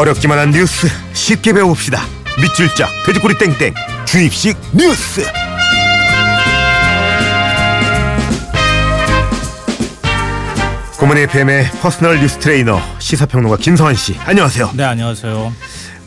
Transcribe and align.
어렵기만 0.00 0.38
한 0.38 0.50
뉴스 0.50 0.88
쉽게 1.12 1.52
배워봅시다. 1.52 2.00
밑줄 2.40 2.74
짝 2.74 2.88
돼지꼬리 3.04 3.36
땡땡 3.36 3.74
주입식 4.06 4.56
뉴스. 4.72 5.22
굿모닝 10.98 11.20
FM의 11.22 11.70
personal 11.82 12.18
뉴스 12.18 12.38
트레이너 12.38 12.80
시사평론가 12.98 13.58
김성환 13.58 13.94
씨 13.94 14.16
안녕하세요. 14.20 14.70
네 14.74 14.84
안녕하세요. 14.84 15.52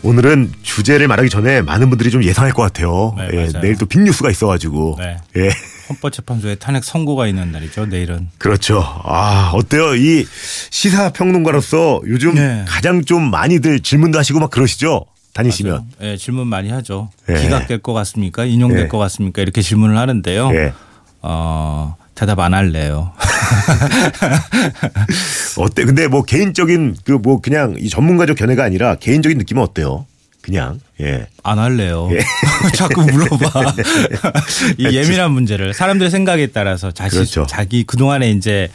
오늘은 0.02 0.54
주제를 0.64 1.08
말하기 1.08 1.30
전에 1.30 1.62
많은 1.62 1.90
분들이 1.90 2.10
좀 2.10 2.24
예상할 2.24 2.52
것 2.52 2.64
같아요. 2.64 3.14
네, 3.18 3.28
예, 3.32 3.36
맞아요. 3.36 3.62
내일 3.62 3.78
또 3.78 3.86
빅뉴스가 3.86 4.32
있어가지고. 4.32 4.98
네. 5.00 5.18
예. 5.38 5.52
헌법재판소에 5.90 6.56
탄핵 6.56 6.84
선고가 6.84 7.28
있는 7.28 7.52
날이죠. 7.52 7.86
내일은. 7.88 8.30
그렇죠. 8.38 8.80
아, 9.04 9.52
어때요? 9.54 9.96
이 9.96 10.26
시사 10.70 11.10
평론가로서 11.12 12.02
요즘 12.08 12.36
네. 12.36 12.64
가장 12.68 13.04
좀 13.04 13.30
많이들 13.30 13.82
질문도 13.82 14.18
하시고 14.20 14.40
막 14.40 14.50
그러시죠? 14.50 15.06
다니시면. 15.34 15.86
예, 16.02 16.18
질문 16.18 16.48
많이 16.48 16.70
하죠. 16.70 17.10
예. 17.30 17.42
기각될 17.42 17.80
것 17.80 17.94
같습니까? 17.94 18.46
인용될 18.46 18.84
예. 18.84 18.88
것 18.88 18.98
같습니까? 19.00 19.42
이렇게 19.42 19.62
질문을 19.62 19.98
하는데요. 19.98 20.52
예. 20.54 20.74
어, 21.22 21.96
대답 22.16 22.40
안 22.40 22.54
할래요. 22.54 23.12
어때? 25.58 25.86
근데 25.86 26.08
뭐 26.08 26.24
개인적인 26.24 26.98
그 27.04 27.14
뭐 27.24 27.42
그냥 27.42 27.76
이 27.80 27.90
전문가적 27.90 28.38
견해가 28.38 28.64
아니라 28.64 28.96
개인적인 28.96 29.38
느낌은 29.38 29.62
어때요? 29.64 30.06
그냥 30.44 30.80
예. 31.02 31.26
안 31.42 31.58
할래요. 31.58 32.10
예. 32.12 32.20
자꾸 32.76 33.02
물어봐. 33.02 33.74
이 34.78 34.84
예민한 34.96 35.32
문제를 35.32 35.74
사람들의 35.74 36.12
생각에 36.12 36.48
따라서 36.48 36.92
자신 36.92 37.20
그렇죠. 37.22 37.48
자기 37.48 37.84
그 37.86 37.98
동안에 37.98 38.30
이제 38.30 38.70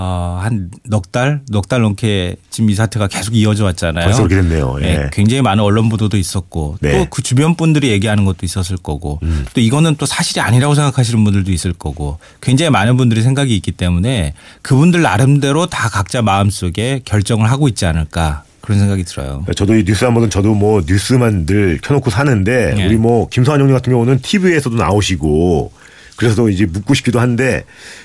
어, 0.00 0.38
한 0.40 0.70
넉 0.84 1.10
달, 1.10 1.40
넉 1.50 1.66
달 1.68 1.80
넘게 1.80 2.36
지금 2.50 2.70
이 2.70 2.74
사태가 2.74 3.08
계속 3.08 3.34
이어져 3.34 3.64
왔잖아요. 3.64 4.04
벌써 4.04 4.22
그렇게 4.28 4.36
됐네요. 4.36 4.76
예. 4.82 4.84
네, 4.84 5.10
굉장히 5.12 5.42
많은 5.42 5.64
언론 5.64 5.88
보도도 5.88 6.16
있었고 6.16 6.76
네. 6.80 6.92
음. 6.92 6.98
또그 7.06 7.22
주변 7.22 7.56
분들이 7.56 7.88
얘기하는 7.88 8.24
것도 8.24 8.38
있었을 8.46 8.76
거고 8.76 9.18
또 9.54 9.60
이거는 9.60 9.96
또 9.96 10.06
사실이 10.06 10.40
아니라고 10.40 10.76
생각하시는 10.76 11.24
분들도 11.24 11.50
있을 11.50 11.72
거고 11.72 12.18
굉장히 12.40 12.70
많은 12.70 12.96
분들이 12.96 13.22
생각이 13.22 13.56
있기 13.56 13.72
때문에 13.72 14.34
그분들 14.62 15.02
나름대로 15.02 15.66
다 15.66 15.88
각자 15.88 16.22
마음속에 16.22 17.00
결정을 17.04 17.50
하고 17.50 17.66
있지 17.66 17.84
않을까 17.84 18.44
그런 18.68 18.80
생각이 18.80 19.02
들어요. 19.04 19.46
저도 19.56 19.74
이 19.76 19.82
뉴스 19.84 20.04
한 20.04 20.12
번은 20.12 20.28
저도 20.28 20.52
뭐 20.54 20.82
뉴스만 20.86 21.46
늘 21.46 21.78
켜놓고 21.82 22.10
사는데 22.10 22.74
예. 22.76 22.84
우리 22.86 22.96
뭐 22.98 23.26
김성환 23.30 23.62
형님 23.62 23.74
같은 23.74 23.90
경우는 23.94 24.18
TV에서도 24.20 24.76
나오시고 24.76 25.72
그래서 26.16 26.50
이제 26.50 26.66
묻고 26.66 26.92
싶기도 26.92 27.18
한데 27.18 27.64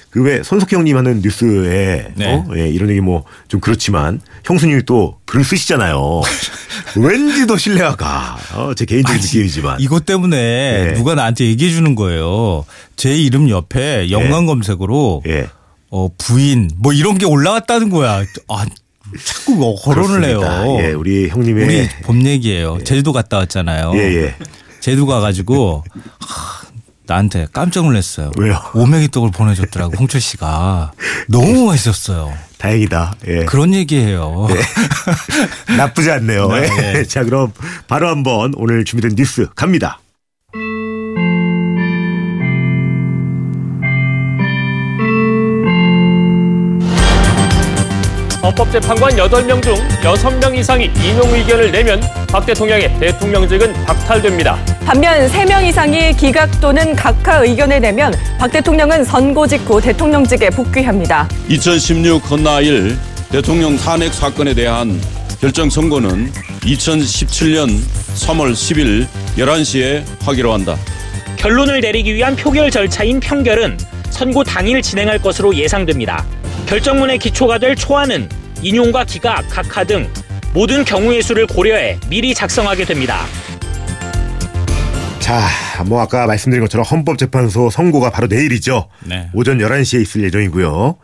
그 0.09 0.21
왜 0.23 0.41
손석희 0.41 0.75
형님 0.75 0.95
하는 0.95 1.19
뉴스에 1.21 2.13
네. 2.15 2.25
어? 2.33 2.47
예, 2.55 2.69
이런 2.69 2.89
얘기 2.91 3.01
뭐 3.01 3.25
좀 3.49 3.59
그렇지만 3.59 4.21
형수님이 4.45 4.83
또 4.85 5.17
글을 5.25 5.43
쓰시잖아요. 5.43 6.21
왠지 6.95 7.45
더 7.45 7.57
신뢰가 7.57 7.97
가. 7.97 8.37
어, 8.55 8.73
제 8.73 8.85
개인적인 8.85 9.19
느낌이지만. 9.21 9.81
이것 9.81 10.05
때문에 10.05 10.37
예. 10.37 10.93
누가 10.93 11.13
나한테 11.13 11.43
얘기해 11.45 11.71
주는 11.71 11.93
거예요. 11.95 12.63
제 12.95 13.13
이름 13.17 13.49
옆에 13.49 14.09
연관 14.11 14.45
검색으로 14.45 15.23
예. 15.27 15.47
어, 15.89 16.07
부인 16.17 16.69
뭐 16.77 16.93
이런 16.93 17.17
게 17.17 17.25
올라왔다는 17.25 17.89
거야. 17.89 18.23
아, 18.47 18.65
자꾸 19.23 19.55
뭐 19.55 19.75
거론을. 19.75 20.23
해요. 20.23 20.41
예, 20.79 20.91
우리 20.91 21.29
형님의 21.29 21.65
우리 21.65 21.89
봄 22.03 22.25
얘기예요. 22.25 22.79
제주도 22.83 23.13
갔다 23.13 23.37
왔잖아요. 23.37 23.91
예, 23.95 23.99
예. 23.99 24.35
제주도 24.79 25.05
가가지고 25.05 25.83
하, 26.19 26.67
나한테 27.05 27.47
깜짝 27.51 27.85
놀랐어요. 27.85 28.31
왜요? 28.37 28.59
오메기 28.73 29.09
떡을 29.11 29.31
보내줬더라고 29.31 29.95
홍철 29.97 30.21
씨가 30.21 30.91
너무 31.29 31.65
맛있었어요. 31.67 32.33
다행이다. 32.57 33.15
예. 33.27 33.45
그런 33.45 33.73
얘기예요. 33.73 34.47
나쁘지 35.77 36.11
않네요. 36.11 36.47
네, 36.47 36.63
예. 36.63 36.93
네. 36.93 37.03
자, 37.03 37.23
그럼 37.23 37.51
바로 37.87 38.07
한번 38.07 38.53
오늘 38.55 38.85
준비된 38.85 39.15
뉴스 39.15 39.47
갑니다. 39.55 39.99
헌법재판관 48.43 49.13
8명 49.13 49.63
중 49.63 49.73
6명 50.01 50.57
이상이 50.57 50.91
인용 51.01 51.33
의견을 51.33 51.71
내면 51.71 52.01
박 52.27 52.45
대통령의 52.45 52.99
대통령직은 52.99 53.71
박탈됩니다. 53.85 54.57
반면 54.85 55.29
3명 55.29 55.63
이상이 55.63 56.13
기각 56.17 56.59
또는 56.59 56.93
각하 56.93 57.37
의견을 57.37 57.79
내면 57.79 58.13
박 58.37 58.51
대통령은 58.51 59.05
선고 59.05 59.47
직후 59.47 59.79
대통령직에 59.79 60.49
복귀합니다. 60.49 61.29
2016 61.47 62.21
건나일 62.21 62.97
대통령 63.31 63.77
탄핵 63.77 64.13
사건에 64.13 64.53
대한 64.53 64.99
결정 65.39 65.69
선고는 65.69 66.29
2017년 66.63 67.79
3월 68.15 68.51
10일 68.51 69.07
11시에 69.37 70.03
하기로 70.21 70.51
한다. 70.51 70.75
결론을 71.37 71.79
내리기 71.79 72.13
위한 72.13 72.35
표결 72.35 72.69
절차인 72.69 73.21
평결은 73.21 73.77
선고 74.09 74.43
당일 74.43 74.81
진행할 74.81 75.17
것으로 75.19 75.55
예상됩니다. 75.55 76.25
결정문의 76.67 77.19
기초가 77.19 77.57
될 77.59 77.75
초안은 77.75 78.29
인용과 78.61 79.05
기각, 79.05 79.45
각하 79.49 79.83
등 79.83 80.07
모든 80.53 80.85
경우의 80.85 81.21
수를 81.21 81.47
고려해 81.47 81.99
미리 82.09 82.33
작성하게 82.33 82.85
됩니다. 82.85 83.25
자, 85.19 85.41
뭐 85.85 86.01
아까 86.01 86.27
말씀드린 86.27 86.61
것처럼 86.63 86.85
헌법재판소 86.85 87.69
선고가 87.69 88.09
바로 88.09 88.27
내일이죠. 88.27 88.89
네. 89.05 89.29
오전 89.33 89.57
11시에 89.57 90.01
있을 90.01 90.21
예정이고요. 90.23 90.97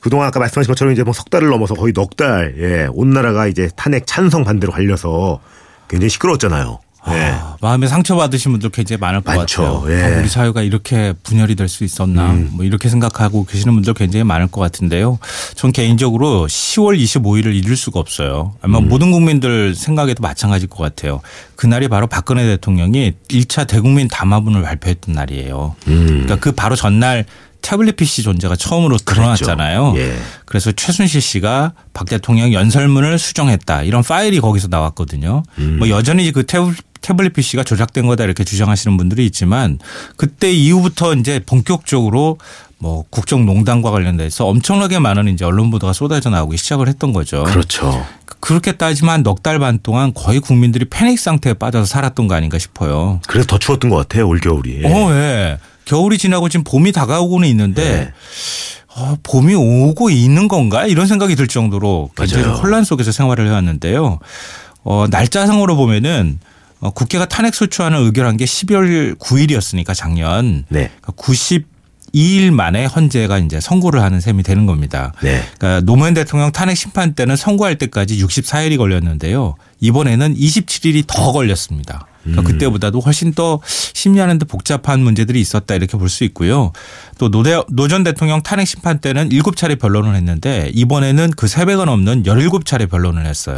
그동안 0.00 0.28
아까 0.28 0.40
말씀하신 0.40 0.68
것처럼 0.68 0.92
이제 0.94 1.02
뭐 1.02 1.12
석 1.12 1.28
달을 1.30 1.48
넘어서 1.48 1.74
거의 1.74 1.92
넉 1.92 2.16
달, 2.16 2.54
예, 2.58 2.88
온 2.90 3.10
나라가 3.10 3.46
이제 3.46 3.68
탄핵 3.76 4.06
찬성 4.06 4.44
반대로 4.44 4.72
갈려서 4.72 5.40
굉장히 5.88 6.08
시끄러웠잖아요. 6.08 6.80
예. 7.10 7.20
아, 7.38 7.56
마음에 7.60 7.86
상처받으신 7.86 8.52
분들 8.52 8.70
굉장히 8.70 8.98
많을 9.00 9.20
것 9.20 9.34
많죠. 9.36 9.62
같아요. 9.62 9.84
예. 9.96 10.02
음. 10.02 10.14
아, 10.14 10.18
우리 10.20 10.28
사회가 10.28 10.62
이렇게 10.62 11.12
분열이 11.22 11.54
될 11.54 11.68
수 11.68 11.84
있었나 11.84 12.32
뭐 12.52 12.64
이렇게 12.64 12.88
생각하고 12.88 13.44
계시는 13.44 13.74
분들 13.74 13.94
굉장히 13.94 14.22
많을 14.24 14.46
것 14.46 14.60
같은데요. 14.60 15.18
전 15.54 15.72
개인적으로 15.72 16.46
10월 16.46 16.96
25일을 16.98 17.54
잊을 17.54 17.76
수가 17.76 17.98
없어요. 18.00 18.54
아마 18.62 18.78
음. 18.78 18.88
모든 18.88 19.10
국민들 19.10 19.74
생각에도 19.74 20.22
마찬가지일 20.22 20.68
것 20.70 20.78
같아요. 20.82 21.20
그날이 21.56 21.88
바로 21.88 22.06
박근혜 22.06 22.44
대통령이 22.44 23.12
1차 23.28 23.66
대국민 23.66 24.06
담화문을 24.08 24.62
발표했던 24.62 25.14
날이에요. 25.14 25.74
음. 25.88 26.06
그러니까 26.06 26.36
그 26.36 26.52
바로 26.52 26.76
전날 26.76 27.24
태블릿 27.66 27.96
PC 27.96 28.22
존재가 28.22 28.54
처음으로 28.54 28.96
드러났잖아요. 28.96 29.94
예. 29.96 30.16
그래서 30.44 30.70
최순실 30.70 31.20
씨가 31.20 31.72
박 31.92 32.06
대통령 32.06 32.52
연설문을 32.52 33.18
수정했다 33.18 33.82
이런 33.82 34.04
파일이 34.04 34.40
거기서 34.40 34.68
나왔거든요. 34.68 35.42
음. 35.58 35.78
뭐 35.80 35.88
여전히 35.88 36.30
그 36.30 36.44
태블, 36.46 36.76
태블릿 37.00 37.32
PC가 37.32 37.64
조작된 37.64 38.06
거다 38.06 38.22
이렇게 38.22 38.44
주장하시는 38.44 38.96
분들이 38.96 39.26
있지만 39.26 39.80
그때 40.16 40.52
이후부터 40.52 41.14
이제 41.14 41.40
본격적으로 41.44 42.38
뭐 42.78 43.04
국정농단과 43.10 43.90
관련돼서 43.90 44.46
엄청나게 44.46 45.00
많은 45.00 45.26
이제 45.26 45.44
언론 45.44 45.72
보도가 45.72 45.92
쏟아져 45.92 46.30
나오기 46.30 46.56
시작을 46.58 46.86
했던 46.86 47.12
거죠. 47.12 47.42
그렇죠. 47.42 48.06
그렇게 48.38 48.72
따지면 48.76 49.24
넉달 49.24 49.58
반 49.58 49.80
동안 49.82 50.14
거의 50.14 50.38
국민들이 50.38 50.84
패닉 50.84 51.18
상태에 51.18 51.54
빠져서 51.54 51.86
살았던 51.86 52.28
거 52.28 52.36
아닌가 52.36 52.60
싶어요. 52.60 53.20
그래서 53.26 53.48
더 53.48 53.58
추웠던 53.58 53.90
것 53.90 53.96
같아요, 53.96 54.28
올 54.28 54.38
겨울이. 54.38 54.82
예. 54.84 54.86
어, 54.86 55.10
예. 55.14 55.58
겨울이 55.86 56.18
지나고 56.18 56.50
지금 56.50 56.64
봄이 56.64 56.92
다가오고는 56.92 57.48
있는데 57.48 57.82
네. 57.82 58.12
어, 58.96 59.16
봄이 59.22 59.54
오고 59.54 60.10
있는 60.10 60.48
건가 60.48 60.86
이런 60.86 61.06
생각이 61.06 61.36
들 61.36 61.46
정도로 61.48 62.10
굉장히. 62.16 62.44
혼란 62.46 62.84
속에서 62.84 63.12
생활을 63.12 63.46
해왔는데요. 63.46 64.18
어, 64.84 65.06
날짜상으로 65.10 65.76
보면은 65.76 66.38
어, 66.80 66.90
국회가 66.90 67.24
탄핵 67.26 67.54
소추안을 67.54 67.98
의결한 67.98 68.36
게 68.36 68.44
12월 68.44 69.16
9일이었으니까 69.18 69.94
작년 69.94 70.64
네. 70.68 70.90
92일 71.02 72.50
만에 72.50 72.86
헌재가 72.86 73.38
이제 73.38 73.60
선고를 73.60 74.02
하는 74.02 74.20
셈이 74.20 74.42
되는 74.42 74.66
겁니다. 74.66 75.12
네. 75.22 75.42
그러니까 75.58 75.84
노무현 75.84 76.14
대통령 76.14 76.50
탄핵 76.50 76.76
심판 76.76 77.14
때는 77.14 77.36
선고할 77.36 77.76
때까지 77.78 78.18
64일이 78.22 78.76
걸렸는데요. 78.76 79.54
이번에는 79.80 80.34
27일이 80.34 81.04
더 81.06 81.32
걸렸습니다. 81.32 82.06
그러니까 82.26 82.42
그때보다도 82.42 83.00
훨씬 83.00 83.32
더 83.32 83.60
심리하는데 83.66 84.44
복잡한 84.46 85.00
문제들이 85.00 85.40
있었다 85.40 85.74
이렇게 85.74 85.96
볼 85.96 86.08
수 86.08 86.24
있고요. 86.24 86.72
또 87.18 87.28
노 87.28 87.88
전 87.88 88.04
대통령 88.04 88.42
탄핵 88.42 88.66
심판 88.66 88.98
때는 88.98 89.28
7차례 89.30 89.78
변론을 89.80 90.14
했는데 90.14 90.70
이번에는 90.74 91.30
그 91.36 91.46
3배가 91.46 91.84
넘는 91.84 92.22
17차례 92.24 92.88
변론을 92.90 93.26
했어요. 93.26 93.56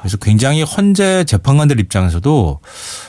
그래서 0.00 0.16
굉장히 0.18 0.62
헌재 0.62 1.24
재판관들 1.24 1.80
입장에서도 1.80 2.60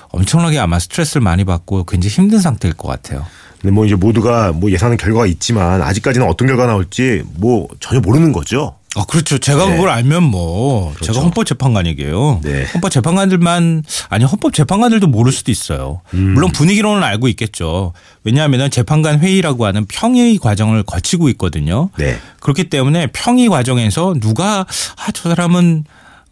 엄청나게 0.09 0.57
아마 0.57 0.79
스트레스를 0.79 1.21
많이 1.21 1.43
받고 1.43 1.83
굉장히 1.83 2.13
힘든 2.15 2.39
상태일 2.39 2.73
것 2.73 2.87
같아요. 2.87 3.25
근데 3.61 3.71
뭐 3.73 3.85
이제 3.85 3.95
모두가 3.95 4.51
뭐 4.51 4.71
예상하는 4.71 4.97
결과가 4.97 5.25
있지만 5.27 5.81
아직까지는 5.81 6.27
어떤 6.27 6.47
결과가 6.47 6.69
나올지 6.71 7.23
뭐 7.35 7.67
전혀 7.79 7.99
모르는 7.99 8.31
거죠. 8.31 8.75
아, 8.95 9.05
그렇죠. 9.05 9.37
제가 9.37 9.65
네. 9.67 9.75
그걸 9.75 9.89
알면 9.89 10.23
뭐 10.23 10.93
그렇죠. 10.95 11.13
제가 11.13 11.23
헌법재판관이게요. 11.25 12.41
네. 12.43 12.65
헌법재판관들만 12.73 13.83
아니 14.09 14.25
헌법재판관들도 14.25 15.07
모를 15.07 15.31
수도 15.31 15.51
있어요. 15.51 16.01
음. 16.13 16.33
물론 16.33 16.51
분위기로는 16.51 17.03
알고 17.03 17.27
있겠죠. 17.27 17.93
왜냐하면 18.23 18.71
재판관 18.71 19.19
회의라고 19.19 19.65
하는 19.65 19.85
평의 19.85 20.37
과정을 20.39 20.83
거치고 20.83 21.29
있거든요. 21.29 21.89
네. 21.97 22.17
그렇기 22.39 22.69
때문에 22.69 23.07
평의 23.07 23.49
과정에서 23.49 24.15
누가 24.19 24.61
아 24.97 25.11
저 25.13 25.29
사람은 25.29 25.83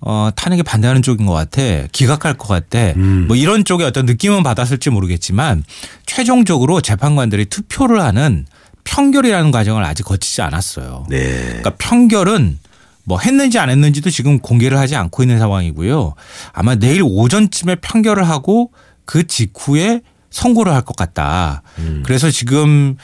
어, 0.02 0.30
탄핵에 0.36 0.62
반대하는 0.62 1.02
쪽인 1.02 1.25
것 1.25 1.34
같아. 1.34 1.62
기각할 1.92 2.36
것 2.36 2.48
같아. 2.48 2.80
음. 2.98 3.25
뭐 3.28 3.36
이런 3.36 3.66
쪽에 3.66 3.84
어떤 3.84 4.06
느낌은 4.06 4.44
받았을지 4.44 4.90
모르겠지만 4.92 5.63
최종적으로 6.06 6.81
재판관들이 6.81 7.46
투표를 7.46 8.02
하는 8.02 8.46
평결이라는 8.85 9.51
과정을 9.51 9.83
아직 9.83 10.03
거치지 10.03 10.41
않았어요. 10.41 11.05
네. 11.09 11.43
그러니까 11.47 11.71
평결은 11.77 12.59
뭐 13.03 13.19
했는지 13.19 13.59
안 13.59 13.69
했는지도 13.69 14.09
지금 14.09 14.39
공개를 14.39 14.79
하지 14.79 14.95
않고 14.95 15.21
있는 15.23 15.37
상황이고요. 15.37 16.15
아마 16.53 16.75
내일 16.75 17.01
오전쯤에 17.03 17.75
평결을 17.75 18.27
하고 18.27 18.71
그 19.05 19.27
직후에 19.27 20.01
선고를 20.31 20.73
할 20.73 20.81
것 20.81 20.95
같다. 20.95 21.61
음. 21.79 22.01
그래서 22.05 22.31
지금 22.31 22.97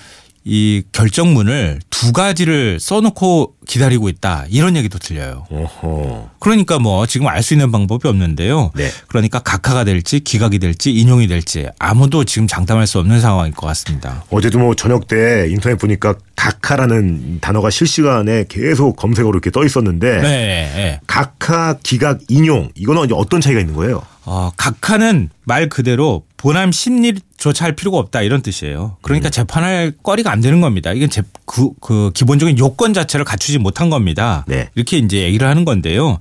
이 0.43 0.81
결정문을 0.91 1.79
두 1.89 2.13
가지를 2.13 2.79
써놓고 2.79 3.53
기다리고 3.67 4.09
있다. 4.09 4.45
이런 4.49 4.75
얘기도 4.75 4.97
들려요. 4.97 5.45
어허. 5.51 6.29
그러니까 6.39 6.79
뭐 6.79 7.05
지금 7.05 7.27
알 7.27 7.41
수 7.43 7.53
있는 7.53 7.71
방법이 7.71 8.07
없는데요. 8.07 8.71
네. 8.75 8.89
그러니까 9.07 9.39
각하가 9.39 9.83
될지 9.83 10.19
기각이 10.19 10.59
될지 10.59 10.91
인용이 10.91 11.27
될지 11.27 11.67
아무도 11.79 12.23
지금 12.23 12.47
장담할 12.47 12.85
수 12.88 12.99
없는 12.99 13.19
상황일 13.21 13.53
것 13.53 13.65
같습니다. 13.67 14.23
어제도 14.31 14.59
뭐 14.59 14.75
저녁 14.75 15.07
때 15.07 15.47
인터넷 15.49 15.75
보니까 15.77 16.15
각하라는 16.35 17.39
단어가 17.41 17.69
실시간에 17.69 18.45
계속 18.49 18.95
검색어로 18.95 19.35
이렇게 19.35 19.51
떠 19.51 19.63
있었는데 19.65 20.21
네. 20.21 20.71
네. 20.75 20.99
각하, 21.07 21.75
기각, 21.83 22.19
인용 22.29 22.69
이거는 22.75 23.11
어떤 23.13 23.41
차이가 23.41 23.59
있는 23.59 23.75
거예요? 23.75 24.03
어, 24.25 24.51
각하는 24.55 25.29
말 25.45 25.67
그대로 25.69 26.23
본함 26.41 26.71
심리조차 26.71 27.65
할 27.65 27.75
필요가 27.75 27.99
없다 27.99 28.23
이런 28.23 28.41
뜻이에요. 28.41 28.97
그러니까 29.01 29.29
음. 29.29 29.31
재판할 29.31 29.93
거리가 30.01 30.31
안 30.31 30.41
되는 30.41 30.59
겁니다. 30.59 30.91
이건 30.91 31.09
제, 31.09 31.21
그, 31.45 31.69
그 31.79 32.09
기본적인 32.15 32.57
요건 32.57 32.95
자체를 32.95 33.25
갖추지 33.25 33.59
못한 33.59 33.91
겁니다. 33.91 34.43
네. 34.47 34.69
이렇게 34.73 34.97
이제 34.97 35.21
얘기를 35.21 35.47
하는 35.47 35.65
건데요. 35.65 36.17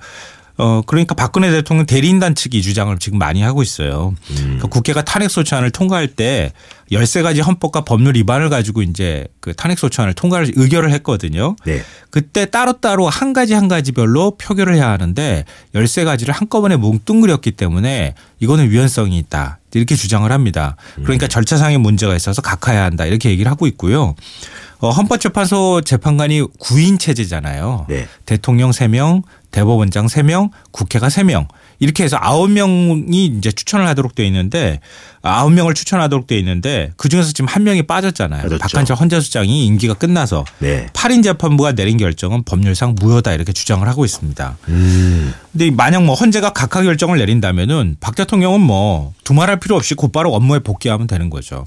어, 0.59 0.83
그러니까 0.85 1.15
박근혜 1.15 1.51
대통령 1.51 1.87
대리인단 1.87 2.35
측이 2.35 2.61
주장을 2.61 2.97
지금 2.99 3.19
많이 3.19 3.41
하고 3.41 3.63
있어요. 3.63 4.15
음. 4.31 4.37
그러니까 4.37 4.69
국회가 4.69 5.03
탄핵 5.03 5.31
소추안을 5.31 5.71
통과할 5.71 6.07
때 6.09 6.53
13가지 6.93 7.43
헌법과 7.43 7.87
법률 7.87 8.15
위반을 8.17 8.51
가지고 8.51 8.83
이제 8.83 9.27
그 9.41 9.55
탄핵 9.55 9.79
소추안을 9.79 10.13
통과를 10.13 10.53
의결을 10.57 10.93
했거든요. 10.93 11.57
네. 11.65 11.81
그때 12.11 12.45
따로따로 12.45 13.09
한 13.09 13.33
가지 13.33 13.55
한 13.55 13.69
가지별로 13.69 14.33
표결을 14.33 14.75
해야 14.75 14.91
하는데 14.91 15.47
13가지를 15.75 16.33
한꺼번에 16.33 16.77
뭉뚱그렸기 16.77 17.53
때문에 17.53 18.15
이거는 18.41 18.71
위헌성이 18.71 19.17
있다. 19.17 19.60
이렇게 19.75 19.95
주장을 19.97 20.31
합니다. 20.31 20.77
그러니까 21.03 21.27
절차상의 21.29 21.79
문제가 21.79 22.15
있어서 22.17 22.43
각하해야 22.43 22.85
한다. 22.85 23.05
이렇게 23.05 23.31
얘기를 23.31 23.51
하고 23.51 23.67
있고요. 23.67 24.15
어, 24.79 24.91
헌법재판소 24.91 25.83
재판관이 25.83 26.43
9인 26.43 26.99
체제잖아요. 26.99 27.87
네. 27.89 28.09
대통령 28.25 28.71
3명, 28.71 29.23
대법원장 29.51 30.07
3명, 30.07 30.51
국회가 30.71 31.09
3명. 31.09 31.47
이렇게 31.81 32.05
해서 32.05 32.19
9명이 32.21 33.39
이제 33.39 33.51
추천을 33.51 33.87
하도록 33.89 34.15
돼 34.15 34.27
있는데 34.27 34.81
9명을 35.23 35.75
추천하도록 35.75 36.27
돼 36.27 36.39
있는데 36.39 36.93
그 36.97 37.09
중에서 37.09 37.33
지금 37.33 37.49
한 37.49 37.65
명이 37.65 37.83
빠졌잖아요. 37.83 38.43
빠졌죠. 38.43 38.59
박한철 38.59 38.97
헌재수장이 38.97 39.67
임기가 39.67 39.95
끝나서 39.95 40.45
네. 40.59 40.87
8인 40.93 41.23
재판부가 41.23 41.73
내린 41.73 41.97
결정은 41.97 42.43
법률상 42.45 42.97
무효다 43.01 43.33
이렇게 43.33 43.53
주장을 43.53 43.87
하고 43.89 44.05
있습니다. 44.05 44.59
음. 44.69 45.35
근데 45.53 45.71
만약 45.71 46.05
뭐 46.05 46.15
헌재가 46.15 46.53
각하 46.53 46.83
결정을 46.83 47.19
내린다면은 47.19 47.97
박 48.01 48.15
대통령은 48.15 48.61
뭐 48.61 49.13
두말할 49.25 49.59
필요 49.59 49.77
없이 49.77 49.95
곧바로 49.95 50.35
업무에 50.35 50.59
복귀하면 50.61 51.07
되는 51.07 51.31
거죠. 51.31 51.67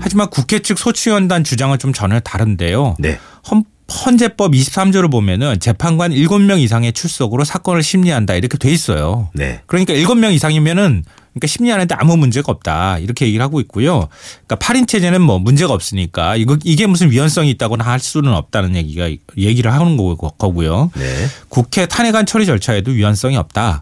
하지만 0.00 0.28
국회 0.30 0.58
측 0.60 0.78
소추위원단 0.78 1.42
주장은 1.42 1.78
좀 1.78 1.92
전혀 1.92 2.20
다른데요. 2.20 2.96
네. 2.98 3.18
헌, 3.50 3.64
헌재법 3.92 4.52
23조를 4.52 5.10
보면은 5.10 5.58
재판관 5.60 6.12
7명 6.12 6.60
이상의 6.60 6.92
출석으로 6.92 7.44
사건을 7.44 7.82
심리한다 7.82 8.34
이렇게 8.34 8.58
돼 8.58 8.70
있어요. 8.70 9.30
네. 9.32 9.60
그러니까 9.66 9.94
7명 9.94 10.32
이상이면은 10.34 11.04
그러니까 11.32 11.46
심리하는데 11.46 11.94
아무 11.98 12.16
문제가 12.16 12.52
없다. 12.52 12.98
이렇게 12.98 13.26
얘기를 13.26 13.42
하고 13.42 13.60
있고요. 13.60 14.08
그러니까 14.46 14.56
8인 14.56 14.86
체제는 14.88 15.22
뭐 15.22 15.38
문제가 15.38 15.72
없으니까 15.72 16.36
이거 16.36 16.58
이게 16.64 16.86
무슨 16.86 17.10
위헌성이 17.10 17.50
있다고는 17.50 17.84
할 17.84 17.98
수는 18.00 18.32
없다는 18.34 18.76
얘기가 18.76 19.08
얘기를 19.38 19.72
하는 19.72 19.96
거- 19.96 20.16
거고요. 20.16 20.90
네. 20.96 21.26
국회 21.48 21.86
탄핵안 21.86 22.26
처리 22.26 22.44
절차에도 22.44 22.90
위헌성이 22.90 23.36
없다. 23.36 23.80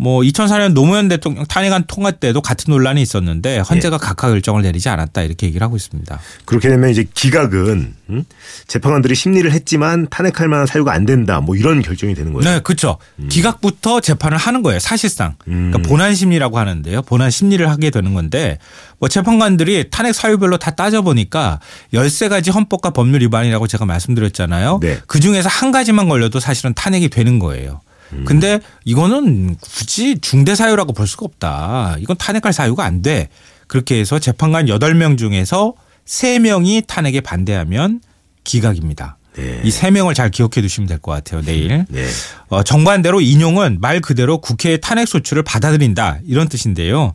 뭐 0.00 0.22
2004년 0.22 0.72
노무현 0.72 1.08
대통령 1.08 1.44
탄핵안 1.44 1.84
통과 1.86 2.10
때도 2.10 2.40
같은 2.40 2.72
논란이 2.72 3.02
있었는데 3.02 3.58
헌재가 3.58 3.98
각하 3.98 4.28
결정을 4.28 4.62
내리지 4.62 4.88
않았다 4.88 5.20
이렇게 5.20 5.46
얘기를 5.46 5.62
하고 5.62 5.76
있습니다. 5.76 6.18
그렇게 6.46 6.70
되면 6.70 6.88
이제 6.88 7.04
기각은 7.12 7.94
음? 8.08 8.24
재판관들이 8.66 9.14
심리를 9.14 9.52
했지만 9.52 10.06
탄핵할 10.08 10.48
만한 10.48 10.66
사유가 10.66 10.94
안 10.94 11.04
된다. 11.04 11.42
뭐 11.42 11.54
이런 11.54 11.82
결정이 11.82 12.14
되는 12.14 12.32
거예요. 12.32 12.50
네, 12.50 12.60
그렇죠. 12.60 12.96
기각부터 13.28 14.00
재판을 14.00 14.38
하는 14.38 14.62
거예요. 14.62 14.78
사실상. 14.80 15.34
음. 15.48 15.70
그러니까 15.70 15.86
본안 15.86 16.14
심리라고 16.14 16.58
하는데요. 16.58 17.02
본안 17.02 17.30
심리를 17.30 17.68
하게 17.68 17.90
되는 17.90 18.14
건데 18.14 18.56
뭐 18.98 19.10
재판관들이 19.10 19.90
탄핵 19.90 20.14
사유별로 20.14 20.56
다 20.56 20.70
따져 20.70 21.02
보니까 21.02 21.60
13가지 21.92 22.54
헌법과 22.54 22.90
법률 22.90 23.20
위반이라고 23.20 23.66
제가 23.66 23.84
말씀드렸잖아요. 23.84 24.78
네. 24.80 24.98
그 25.06 25.20
중에서 25.20 25.50
한 25.50 25.72
가지만 25.72 26.08
걸려도 26.08 26.40
사실은 26.40 26.72
탄핵이 26.72 27.10
되는 27.10 27.38
거예요. 27.38 27.82
음. 28.12 28.24
근데 28.24 28.60
이거는 28.84 29.56
굳이 29.60 30.18
중대 30.20 30.54
사유라고 30.54 30.92
볼 30.92 31.06
수가 31.06 31.26
없다. 31.26 31.96
이건 31.98 32.16
탄핵할 32.16 32.52
사유가 32.52 32.84
안 32.84 33.02
돼. 33.02 33.28
그렇게 33.66 33.98
해서 34.00 34.18
재판관 34.18 34.66
8명 34.66 35.16
중에서 35.16 35.74
3명이 36.06 36.86
탄핵에 36.86 37.20
반대하면 37.20 38.00
기각입니다. 38.44 39.16
네. 39.36 39.60
이 39.62 39.70
3명을 39.70 40.14
잘 40.14 40.30
기억해 40.30 40.60
두시면 40.60 40.88
될 40.88 40.98
것 40.98 41.12
같아요. 41.12 41.40
내일. 41.42 41.84
네. 41.88 42.06
어, 42.48 42.62
정반대로 42.64 43.20
인용은 43.20 43.78
말 43.80 44.00
그대로 44.00 44.38
국회의 44.38 44.80
탄핵 44.80 45.06
소추를 45.06 45.44
받아들인다 45.44 46.18
이런 46.26 46.48
뜻인데요. 46.48 47.12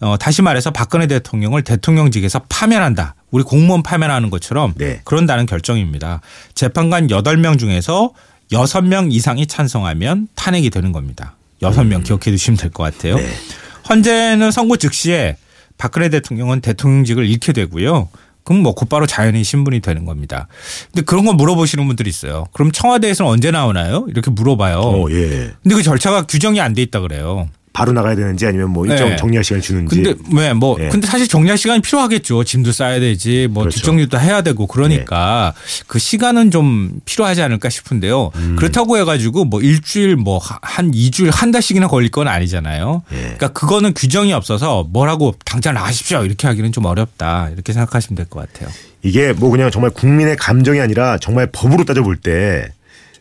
어, 0.00 0.16
다시 0.16 0.40
말해서 0.42 0.70
박근혜 0.70 1.06
대통령을 1.08 1.62
대통령직에서 1.62 2.42
파면한다. 2.48 3.16
우리 3.30 3.42
공무원 3.44 3.82
파면하는 3.82 4.30
것처럼 4.30 4.72
네. 4.76 5.00
그런다는 5.04 5.44
결정입니다. 5.44 6.20
재판관 6.54 7.08
8명 7.08 7.58
중에서 7.58 8.12
6명 8.52 9.12
이상이 9.12 9.46
찬성하면 9.46 10.28
탄핵이 10.34 10.70
되는 10.70 10.92
겁니다. 10.92 11.36
6명 11.62 12.04
기억해 12.04 12.30
두시면 12.30 12.56
될 12.56 12.70
것 12.70 12.82
같아요. 12.84 13.16
네. 13.16 13.28
헌재는 13.88 14.50
선고 14.50 14.76
즉시에 14.76 15.36
박근혜 15.76 16.08
대통령은 16.08 16.60
대통령직을 16.60 17.26
잃게 17.26 17.52
되고요. 17.52 18.08
그럼 18.44 18.62
뭐 18.62 18.74
곧바로 18.74 19.06
자연인 19.06 19.44
신분이 19.44 19.80
되는 19.80 20.04
겁니다. 20.06 20.48
근데 20.92 21.02
그런 21.04 21.26
거 21.26 21.34
물어보시는 21.34 21.86
분들이 21.86 22.08
있어요. 22.08 22.46
그럼 22.52 22.72
청와대에서는 22.72 23.30
언제 23.30 23.50
나오나요? 23.50 24.06
이렇게 24.08 24.30
물어봐요. 24.30 24.78
어, 24.78 25.10
예. 25.10 25.52
근데 25.62 25.74
그 25.74 25.82
절차가 25.82 26.22
규정이 26.22 26.60
안 26.60 26.72
돼 26.72 26.80
있다 26.82 27.00
그래요. 27.00 27.48
바로 27.72 27.92
나가야 27.92 28.16
되는지 28.16 28.46
아니면 28.46 28.70
뭐 28.70 28.86
일정 28.86 29.10
네. 29.10 29.16
정리할 29.16 29.44
시간 29.44 29.60
주는지. 29.60 29.94
근데 30.02 30.14
왜뭐 30.34 30.76
예. 30.80 30.88
근데 30.88 31.06
사실 31.06 31.28
정리할 31.28 31.56
시간이 31.58 31.80
필요하겠죠. 31.82 32.44
짐도 32.44 32.72
싸야 32.72 32.98
되지, 33.00 33.46
뭐 33.50 33.62
그렇죠. 33.64 33.76
뒷정리도 33.76 34.18
해야 34.18 34.42
되고 34.42 34.66
그러니까 34.66 35.54
그 35.86 35.98
시간은 35.98 36.50
좀 36.50 37.00
필요하지 37.04 37.42
않을까 37.42 37.68
싶은데요. 37.68 38.30
음. 38.36 38.56
그렇다고 38.56 38.96
해가지고 38.98 39.44
뭐 39.44 39.60
일주일 39.60 40.16
뭐 40.16 40.40
한 40.62 40.92
이주일 40.94 41.30
한 41.30 41.50
달씩이나 41.50 41.88
걸릴 41.88 42.10
건 42.10 42.26
아니잖아요. 42.28 43.02
예. 43.12 43.16
그러니까 43.16 43.48
그거는 43.48 43.92
규정이 43.94 44.32
없어서 44.32 44.86
뭐라고 44.90 45.34
당장 45.44 45.74
나가십시오 45.74 46.24
이렇게 46.24 46.46
하기는 46.46 46.72
좀 46.72 46.84
어렵다 46.84 47.50
이렇게 47.52 47.72
생각하시면 47.72 48.16
될 48.16 48.26
것 48.28 48.40
같아요. 48.52 48.68
이게 49.02 49.32
뭐 49.32 49.50
그냥 49.50 49.70
정말 49.70 49.90
국민의 49.90 50.36
감정이 50.36 50.80
아니라 50.80 51.18
정말 51.18 51.48
법으로 51.52 51.84
따져볼 51.84 52.16
때 52.16 52.68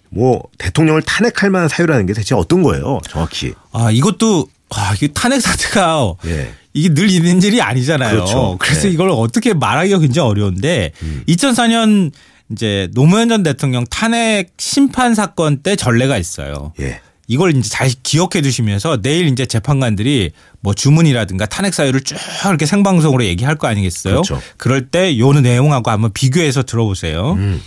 뭐 0.10 0.44
대통령을 0.58 1.02
탄핵할 1.02 1.50
만한 1.50 1.68
사유라는 1.70 2.06
게 2.06 2.14
대체 2.14 2.36
어떤 2.36 2.64
거예요? 2.64 3.00
정확히. 3.10 3.54
아 3.72 3.92
이것도 3.92 4.48
아 4.70 4.94
이게 4.96 5.08
탄핵 5.08 5.42
사태가 5.42 6.14
예. 6.28 6.52
이게 6.74 6.94
늘 6.94 7.10
있는 7.10 7.42
일이 7.42 7.62
아니잖아요. 7.62 8.12
그렇죠. 8.16 8.58
래서 8.64 8.82
네. 8.82 8.88
음. 8.90 8.94
이걸 8.94 9.10
어떻게 9.10 9.54
말하기가 9.54 10.00
굉장히 10.00 10.30
어려운데 10.30 10.92
2004년 11.28 12.12
이제 12.52 12.88
노무현 12.94 13.30
전 13.30 13.44
대통령 13.44 13.86
탄핵 13.90 14.54
심판 14.58 15.16
사건 15.16 15.58
때 15.64 15.76
전례가 15.76 16.18
있어요. 16.18 16.74
예. 16.80 17.02
이걸 17.30 17.56
이제 17.58 17.68
잘 17.70 17.90
기억해 18.04 18.42
두시면서 18.42 19.02
내일 19.02 19.28
이제 19.28 19.46
재판관들이 19.46 20.32
뭐 20.62 20.74
주문이라든가 20.74 21.46
탄핵 21.46 21.74
사유를 21.74 22.02
쭉 22.02 22.16
이렇게 22.48 22.66
생방송으로 22.66 23.26
얘기할 23.26 23.56
거 23.56 23.68
아니겠어요? 23.68 24.22
그렇죠. 24.22 24.42
그럴 24.56 24.88
때 24.88 25.18
요 25.18 25.34
내용하고 25.34 25.92
한번 25.92 26.14
비교해서 26.14 26.64
들어보세요. 26.64 27.34
음. 27.34 27.62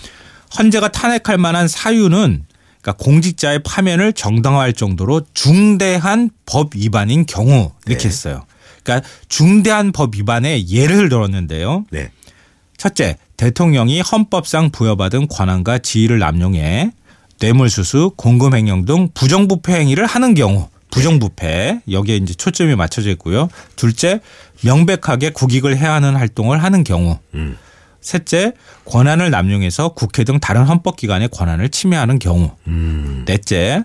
헌재가 0.58 0.88
탄핵할 0.88 1.38
만한 1.38 1.68
사유는 1.68 2.44
그러니까 2.80 3.04
공직자의 3.04 3.62
파면을 3.62 4.12
정당화할 4.12 4.72
정도로 4.72 5.22
중대한 5.34 6.30
법 6.46 6.74
위반인 6.74 7.26
경우 7.26 7.72
이렇게 7.86 8.02
네. 8.02 8.08
했어요. 8.08 8.44
그러니까 8.82 9.08
중대한 9.28 9.92
법 9.92 10.16
위반의 10.16 10.68
예를 10.70 11.08
들었는데요. 11.08 11.84
네. 11.90 12.10
첫째, 12.76 13.18
대통령이 13.36 14.00
헌법상 14.00 14.70
부여받은 14.70 15.28
권한과 15.28 15.78
지위를 15.78 16.18
남용해 16.18 16.92
뇌물수수, 17.40 18.12
공금횡령 18.16 18.84
등 18.84 19.08
부정부패 19.14 19.74
행위를 19.74 20.06
하는 20.06 20.34
경우 20.34 20.68
부정부패 20.90 21.82
여기에 21.90 22.16
이제 22.16 22.34
초점이 22.34 22.74
맞춰져 22.74 23.10
있고요. 23.10 23.48
둘째, 23.76 24.20
명백하게 24.62 25.30
국익을 25.30 25.76
해하는 25.76 26.16
활동을 26.16 26.62
하는 26.62 26.84
경우. 26.84 27.18
음. 27.34 27.56
셋째, 28.00 28.52
권한을 28.86 29.30
남용해서 29.30 29.90
국회 29.90 30.24
등 30.24 30.40
다른 30.40 30.64
헌법기관의 30.64 31.28
권한을 31.28 31.68
침해하는 31.68 32.18
경우. 32.18 32.50
음. 32.66 33.24
넷째, 33.26 33.84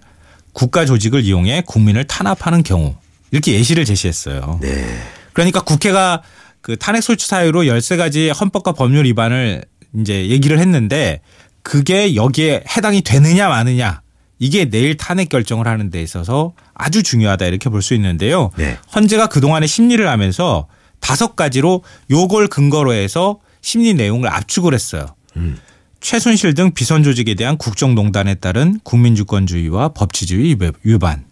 국가 0.53 0.85
조직을 0.85 1.23
이용해 1.23 1.63
국민을 1.67 2.05
탄압하는 2.05 2.63
경우 2.63 2.95
이렇게 3.31 3.53
예시를 3.53 3.83
제시했어요. 3.85 4.59
네. 4.61 4.85
그러니까 5.33 5.61
국회가 5.61 6.21
그 6.61 6.77
탄핵 6.77 7.01
소추 7.01 7.27
사유로 7.27 7.63
13가지 7.63 8.33
헌법과 8.39 8.71
법률 8.71 9.05
위반을 9.05 9.65
이제 9.99 10.27
얘기를 10.29 10.59
했는데 10.59 11.21
그게 11.61 12.15
여기에 12.15 12.63
해당이 12.75 13.01
되느냐 13.01 13.49
마느냐 13.49 14.01
이게 14.39 14.65
내일 14.69 14.97
탄핵 14.97 15.29
결정을 15.29 15.67
하는 15.67 15.89
데 15.89 16.01
있어서 16.01 16.53
아주 16.73 17.03
중요하다 17.03 17.45
이렇게 17.47 17.69
볼 17.69 17.81
수 17.81 17.93
있는데요. 17.93 18.51
네. 18.57 18.77
헌재가 18.95 19.27
그동안에 19.27 19.67
심리를 19.67 20.07
하면서 20.07 20.67
다섯 21.01 21.35
가지로 21.35 21.83
요걸 22.09 22.47
근거로 22.47 22.93
해서 22.93 23.39
심리 23.65 23.95
내용을 23.95 24.29
압축을 24.29 24.75
했어요. 24.75 25.07
음. 25.37 25.57
최순실 25.99 26.53
등 26.53 26.71
비선 26.75 27.01
조직에 27.01 27.33
대한 27.33 27.57
국정농단에 27.57 28.35
따른 28.35 28.79
국민주권주의와 28.83 29.89
법치주의 29.89 30.55
위반. 30.83 31.25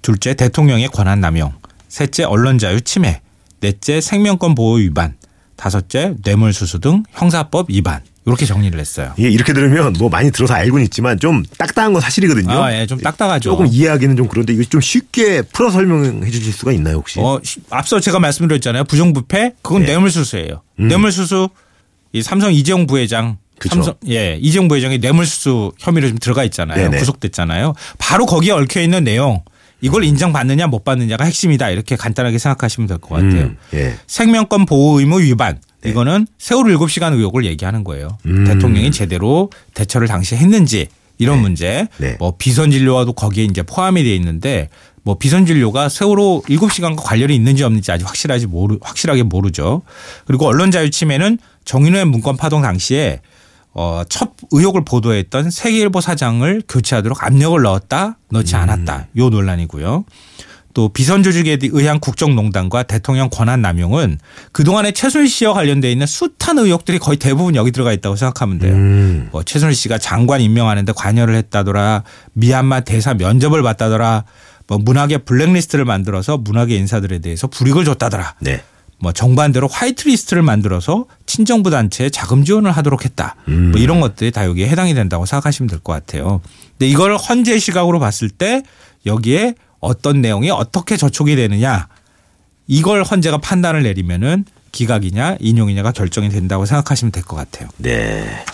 둘째 0.00 0.34
대통령의 0.34 0.86
권한 0.86 1.20
남용. 1.20 1.52
셋째 1.88 2.22
언론 2.22 2.58
자유 2.58 2.80
침해. 2.80 3.20
넷째 3.58 4.00
생명권 4.00 4.54
보호 4.54 4.76
위반. 4.76 5.16
다섯째 5.56 6.14
뇌물 6.22 6.52
수수 6.52 6.78
등 6.78 7.02
형사법 7.10 7.68
위반. 7.68 8.00
이렇게 8.26 8.44
정리를 8.44 8.78
했어요. 8.78 9.12
이게 9.16 9.30
이렇게 9.30 9.52
들으면 9.52 9.94
뭐 9.98 10.08
많이 10.08 10.32
들어서 10.32 10.54
알고는 10.54 10.84
있지만 10.86 11.18
좀 11.20 11.44
딱딱한 11.58 11.92
건 11.92 12.02
사실이거든요. 12.02 12.50
아, 12.60 12.74
예, 12.74 12.84
좀 12.86 12.98
딱딱하죠. 12.98 13.50
조금 13.50 13.66
이해하기는 13.68 14.16
좀 14.16 14.26
그런데 14.28 14.52
이거 14.52 14.64
좀 14.64 14.80
쉽게 14.80 15.42
풀어 15.42 15.70
설명해 15.70 16.28
주실 16.30 16.52
수가 16.52 16.72
있나요, 16.72 16.96
혹시? 16.96 17.20
어, 17.20 17.38
시- 17.44 17.60
앞서 17.70 18.00
제가 18.00 18.18
말씀드렸잖아요. 18.18 18.84
부정부패 18.84 19.54
그건 19.62 19.82
네. 19.82 19.88
뇌물수수예요. 19.92 20.62
음. 20.80 20.88
뇌물수수 20.88 21.48
이 22.12 22.22
삼성 22.22 22.52
이재용 22.52 22.86
부회장 22.86 23.38
그쵸. 23.58 23.76
삼성 23.76 23.94
예 24.08 24.36
이재용 24.40 24.66
부회장이 24.68 24.98
뇌물수수 24.98 25.72
혐의로 25.78 26.08
좀 26.08 26.18
들어가 26.18 26.42
있잖아요. 26.44 26.76
네네. 26.76 26.98
구속됐잖아요. 26.98 27.74
바로 27.98 28.26
거기에 28.26 28.50
얽혀 28.52 28.80
있는 28.80 29.04
내용 29.04 29.42
이걸 29.80 30.02
인정받느냐 30.04 30.66
못 30.66 30.84
받느냐가 30.84 31.24
핵심이다 31.24 31.70
이렇게 31.70 31.94
간단하게 31.96 32.38
생각하시면 32.38 32.88
될 32.88 32.98
것 32.98 33.10
같아요. 33.16 33.42
음, 33.44 33.56
예. 33.74 33.94
생명권 34.08 34.66
보호 34.66 34.98
의무 34.98 35.20
위반 35.20 35.60
이거는 35.90 36.26
세월호 36.38 36.78
7시간 36.78 37.12
의혹을 37.14 37.44
얘기하는 37.44 37.84
거예요. 37.84 38.18
음. 38.26 38.44
대통령이 38.44 38.90
제대로 38.90 39.50
대처를 39.74 40.08
당시 40.08 40.36
했는지 40.36 40.88
이런 41.18 41.40
문제. 41.40 41.88
네. 41.98 42.16
뭐 42.18 42.34
비선 42.36 42.70
진료와도 42.70 43.12
거기에 43.14 43.44
이제 43.44 43.62
포함이 43.62 44.02
돼 44.02 44.14
있는데 44.16 44.68
뭐 45.02 45.16
비선 45.18 45.46
진료가 45.46 45.88
세월호 45.88 46.42
7시간과 46.48 47.02
관련이 47.02 47.34
있는지 47.34 47.62
없는지 47.62 47.92
아직 47.92 48.06
확실하지 48.06 48.46
모르 48.48 48.76
확실하게 48.82 49.22
모르죠. 49.22 49.82
그리고 50.26 50.46
언론 50.46 50.70
자유 50.70 50.90
침해는 50.90 51.38
정인호의 51.64 52.06
문건 52.06 52.36
파동 52.36 52.62
당시에 52.62 53.20
어, 53.72 54.02
첫 54.08 54.30
의혹을 54.52 54.84
보도했던 54.84 55.50
세계일보 55.50 56.00
사장을 56.00 56.62
교체하도록 56.66 57.22
압력을 57.22 57.60
넣었다, 57.60 58.16
넣지 58.30 58.56
않았다. 58.56 59.08
요 59.18 59.28
논란이고요. 59.28 60.04
또 60.76 60.90
비선 60.90 61.22
조직에 61.22 61.56
의한 61.62 62.00
국정농단과 62.00 62.82
대통령 62.82 63.30
권한 63.30 63.62
남용은 63.62 64.18
그동안에 64.52 64.92
최순실 64.92 65.30
씨와 65.30 65.54
관련돼 65.54 65.90
있는 65.90 66.06
숱한 66.06 66.58
의혹들이 66.58 66.98
거의 66.98 67.16
대부분 67.16 67.54
여기 67.54 67.70
들어가 67.70 67.94
있다고 67.94 68.14
생각하면 68.14 68.58
돼요. 68.58 68.74
음. 68.74 69.28
뭐 69.32 69.42
최순실 69.42 69.74
씨가 69.74 69.96
장관 69.96 70.42
임명하는데 70.42 70.92
관여를 70.94 71.34
했다더라, 71.34 72.02
미얀마 72.34 72.80
대사 72.80 73.14
면접을 73.14 73.62
받다더라, 73.62 74.24
뭐 74.66 74.76
문학의 74.76 75.20
블랙리스트를 75.24 75.86
만들어서 75.86 76.36
문학의 76.36 76.76
인사들에 76.76 77.20
대해서 77.20 77.46
불이익을 77.46 77.86
줬다더라. 77.86 78.34
네. 78.40 78.62
뭐 78.98 79.12
정반대로 79.12 79.68
화이트리스트를 79.68 80.42
만들어서 80.42 81.06
친정부 81.24 81.70
단체에 81.70 82.10
자금 82.10 82.44
지원을 82.44 82.70
하도록 82.72 83.02
했다. 83.02 83.36
음. 83.48 83.70
뭐 83.72 83.80
이런 83.80 84.00
것들이 84.02 84.30
다 84.30 84.44
여기에 84.44 84.68
해당이 84.68 84.92
된다고 84.92 85.24
생각하시면 85.24 85.70
될 85.70 85.78
것 85.78 85.94
같아요. 85.94 86.42
근데 86.72 86.86
이걸 86.86 87.16
헌재 87.16 87.58
시각으로 87.58 87.98
봤을 87.98 88.28
때 88.28 88.62
여기에 89.06 89.54
어떤 89.80 90.20
내용이 90.20 90.50
어떻게 90.50 90.96
저촉이 90.96 91.36
되느냐 91.36 91.88
이걸 92.66 93.02
헌재가 93.04 93.38
판단을 93.38 93.82
내리면은 93.82 94.44
기각이냐 94.72 95.36
인용이냐가 95.40 95.92
결정이 95.92 96.28
된다고 96.28 96.66
생각하시면 96.66 97.12
될 97.12 97.22
것 97.22 97.36
같아요. 97.36 97.68
네. 97.78 98.44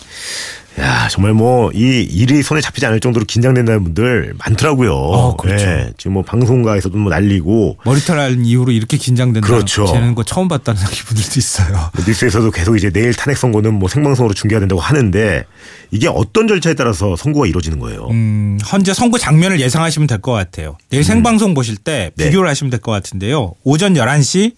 야, 0.81 1.07
정말 1.09 1.35
뭐, 1.35 1.71
이 1.75 1.79
일이 2.11 2.43
손에 2.43 2.63
잡히지 2.63 2.87
않을 2.87 2.99
정도로 3.01 3.27
긴장된다는 3.27 3.85
분들 3.85 4.33
많더라고요. 4.39 4.95
어, 4.95 5.37
그렇죠. 5.37 5.65
예, 5.67 5.93
지금 5.99 6.15
뭐 6.15 6.23
방송가에서도 6.23 6.97
뭐 6.97 7.11
난리고, 7.11 7.77
머리털 7.85 8.17
난 8.17 8.45
이후로 8.47 8.73
이렇게 8.73 8.97
긴장된다. 8.97 9.47
그렇죠. 9.47 9.85
쟤는 9.87 10.15
거 10.15 10.25
처음 10.25 10.49
봤다는 10.49 10.81
분들도 11.07 11.33
있어요. 11.37 11.91
뭐 11.95 12.05
뉴스에서도 12.07 12.51
계속 12.51 12.77
이제 12.77 12.91
내일 12.91 13.13
탄핵 13.13 13.37
선고는 13.37 13.75
뭐 13.75 13.89
생방송으로 13.91 14.33
중계가 14.35 14.61
된다고 14.61 14.81
하는데, 14.81 15.45
이게 15.91 16.09
어떤 16.09 16.49
절차에 16.49 16.73
따라서 16.73 17.17
선고가 17.17 17.47
이루어지는 17.47 17.79
거예요? 17.79 18.09
음, 18.11 18.59
현재 18.65 18.95
선거 18.95 19.19
장면을 19.19 19.61
예상하시면 19.61 20.07
될 20.07 20.23
것 20.23 20.33
같아요. 20.33 20.79
내일 20.89 21.05
생방송 21.05 21.53
보실 21.53 21.77
때 21.77 22.13
네. 22.17 22.27
비교를 22.31 22.49
하시면 22.49 22.71
될 22.71 22.81
것 22.81 22.93
같은데요. 22.93 23.53
오전 23.65 23.95
11시 23.95 24.55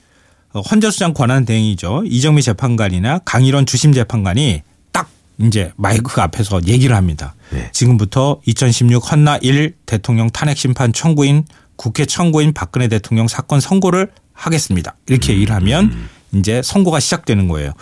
어, 0.53 0.61
헌재수장 0.61 1.15
권한 1.15 1.45
대행이죠. 1.45 2.05
이정미 2.07 2.41
재판관이나 2.43 3.19
강일원 3.25 3.67
주심 3.67 3.93
재판관이 3.93 4.63
딱 4.63 4.74
이제 5.39 5.73
마이크 5.77 6.21
앞에서 6.21 6.61
얘기를 6.67 6.95
합니다. 6.97 7.35
네. 7.51 7.71
지금부터 7.73 8.41
2016 8.47 9.11
헌나 9.11 9.39
1 9.39 9.75
대통령 9.87 10.31
탄핵 10.31 10.57
심판 10.57 10.93
청구인 10.93 11.45
국회 11.77 12.07
청구인 12.07 12.53
박근혜 12.53 12.89
대통령 12.89 13.27
사건 13.27 13.61
선고를 13.61 14.11
하겠습니다. 14.33 14.97
이렇게 15.09 15.33
음. 15.33 15.35
얘기를 15.35 15.55
하면 15.57 16.09
이제 16.33 16.63
선고가 16.63 17.01
시작되는 17.01 17.49
거예요. 17.49 17.73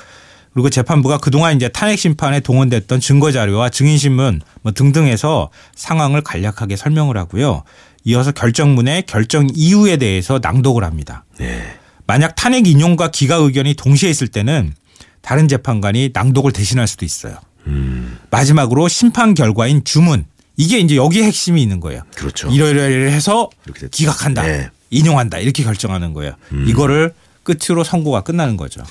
그리고 0.52 0.68
재판부가 0.68 1.18
그동안 1.18 1.56
이제 1.56 1.68
탄핵 1.68 1.98
심판에 1.98 2.40
동원됐던 2.40 3.00
증거 3.00 3.32
자료와 3.32 3.70
증인 3.70 3.96
신문 3.96 4.40
뭐 4.62 4.72
등등해서 4.72 5.50
상황을 5.74 6.20
간략하게 6.20 6.76
설명을 6.76 7.16
하고요. 7.16 7.64
이어서 8.04 8.32
결정문의 8.32 9.04
결정 9.06 9.48
이유에 9.54 9.96
대해서 9.96 10.40
낭독을 10.42 10.84
합니다. 10.84 11.24
네. 11.38 11.62
만약 12.06 12.34
탄핵 12.34 12.66
인용과 12.66 13.10
기각 13.10 13.42
의견이 13.42 13.74
동시에 13.74 14.10
있을 14.10 14.28
때는 14.28 14.74
다른 15.22 15.48
재판관이 15.48 16.10
낭독을 16.12 16.52
대신할 16.52 16.86
수도 16.86 17.04
있어요. 17.04 17.36
음, 17.66 18.18
마지막으로 18.30 18.88
심판 18.88 19.34
결과인 19.34 19.82
주문 19.84 20.26
이게 20.56 20.78
이제 20.78 20.96
여기에 20.96 21.24
핵심이 21.24 21.62
있는 21.62 21.80
거예요. 21.80 22.02
그렇죠. 22.14 22.50
이러이러 22.50 22.82
해서. 23.10 23.48
기각한다, 23.90 24.42
네. 24.42 24.58
음. 24.64 24.68
인용한다 24.90 25.38
이렇게 25.38 25.64
결정하는 25.64 26.12
거예요. 26.12 26.34
이거를 26.66 27.14
끝으로 27.42 27.82
선고가 27.82 28.22
끝나는 28.22 28.56
거죠. 28.56 28.82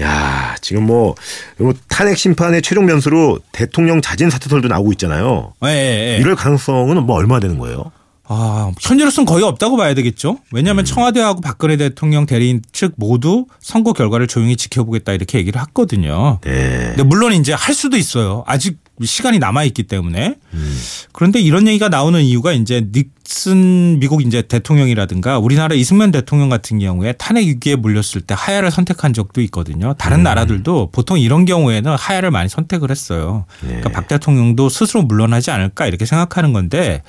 야, 0.00 0.54
지금 0.60 0.84
뭐, 0.84 1.14
뭐 1.58 1.74
탄핵 1.88 2.16
심판의 2.16 2.62
최종 2.62 2.86
변수로 2.86 3.40
대통령 3.52 4.00
자진 4.00 4.30
사퇴설도 4.30 4.68
나오고 4.68 4.92
있잖아요. 4.92 5.54
예, 5.64 5.68
예, 5.68 6.14
예. 6.14 6.18
이럴 6.18 6.36
가능성은 6.36 7.02
뭐 7.04 7.16
얼마 7.16 7.40
되는 7.40 7.58
거예요? 7.58 7.90
아, 8.30 8.70
현재로서는 8.78 9.24
거의 9.24 9.42
없다고 9.42 9.76
봐야 9.78 9.94
되겠죠. 9.94 10.32
음. 10.32 10.36
왜냐하면 10.52 10.84
청와대하고 10.84 11.40
박근혜 11.40 11.76
대통령 11.78 12.26
대리인 12.26 12.62
측 12.72 12.92
모두 12.96 13.46
선거 13.60 13.94
결과를 13.94 14.26
조용히 14.26 14.56
지켜보겠다 14.56 15.12
이렇게 15.12 15.38
얘기를 15.38 15.58
했거든요. 15.60 16.38
네. 16.42 16.88
근데 16.88 17.02
물론 17.04 17.32
이제 17.32 17.54
할 17.54 17.74
수도 17.74 17.96
있어요. 17.96 18.44
아직 18.46 18.78
시간이 19.02 19.38
남아 19.38 19.64
있기 19.64 19.84
때문에. 19.84 20.34
음. 20.52 20.78
그런데 21.12 21.40
이런 21.40 21.66
얘기가 21.68 21.88
나오는 21.88 22.20
이유가 22.20 22.52
이제 22.52 22.86
닉슨 22.92 24.00
미국 24.00 24.22
이제 24.22 24.42
대통령이라든가 24.42 25.38
우리나라 25.38 25.74
이승만 25.74 26.10
대통령 26.10 26.48
같은 26.48 26.80
경우에 26.80 27.12
탄핵 27.12 27.46
위기에 27.46 27.76
물렸을 27.76 28.20
때 28.20 28.34
하야를 28.36 28.70
선택한 28.70 29.14
적도 29.14 29.40
있거든요. 29.42 29.90
음. 29.90 29.94
다른 29.96 30.22
나라들도 30.22 30.90
보통 30.92 31.18
이런 31.18 31.44
경우에는 31.44 31.94
하야를 31.94 32.30
많이 32.30 32.48
선택을 32.48 32.90
했어요. 32.90 33.46
네. 33.62 33.68
그러니까 33.68 33.90
박 33.90 34.08
대통령도 34.08 34.68
스스로 34.68 35.02
물러나지 35.02 35.50
않을까 35.50 35.86
이렇게 35.86 36.04
생각하는 36.04 36.52
건데 36.52 37.02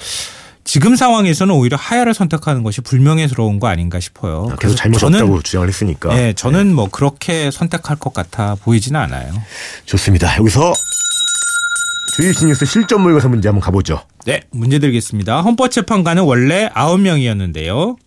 지금 0.63 0.95
상황에서는 0.95 1.53
오히려 1.53 1.77
하야를 1.77 2.13
선택하는 2.13 2.63
것이 2.63 2.81
불명예스러운 2.81 3.59
거 3.59 3.67
아닌가 3.67 3.99
싶어요. 3.99 4.49
아, 4.51 4.55
계속 4.55 4.75
그래서 4.81 4.99
저는 4.99 5.21
없다고 5.21 5.41
주장을 5.41 5.67
했으니까. 5.67 6.13
네, 6.13 6.33
저는 6.33 6.75
뭐 6.75 6.89
그렇게 6.89 7.49
선택할 7.49 7.97
것 7.97 8.13
같아 8.13 8.55
보이지는 8.55 8.99
않아요. 8.99 9.33
좋습니다. 9.85 10.37
여기서 10.37 10.73
주입신 12.15 12.49
뉴스 12.49 12.65
실전 12.65 13.01
모의고사 13.01 13.29
문제 13.29 13.47
한번 13.47 13.61
가보죠. 13.61 14.03
네, 14.25 14.41
문제 14.51 14.77
드리겠습니다. 14.79 15.41
헌법재판관은 15.41 16.23
원래 16.23 16.69
9명이었는데요. 16.75 17.97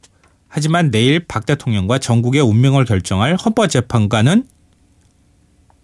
하지만 0.48 0.90
내일 0.90 1.20
박 1.20 1.46
대통령과 1.46 1.98
전국의 1.98 2.42
운명을 2.42 2.84
결정할 2.84 3.36
헌법재판관은 3.36 4.44